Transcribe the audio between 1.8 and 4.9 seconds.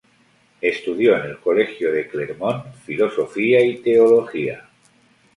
de Clermont filosofía y teología.